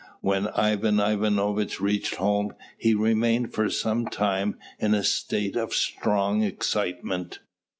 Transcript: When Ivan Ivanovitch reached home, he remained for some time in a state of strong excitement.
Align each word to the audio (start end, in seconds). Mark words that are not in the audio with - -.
When 0.21 0.47
Ivan 0.47 0.99
Ivanovitch 0.99 1.79
reached 1.79 2.15
home, 2.15 2.55
he 2.75 2.95
remained 2.95 3.53
for 3.53 3.69
some 3.69 4.07
time 4.07 4.57
in 4.79 4.95
a 4.95 5.03
state 5.03 5.55
of 5.55 5.75
strong 5.75 6.41
excitement. 6.41 7.37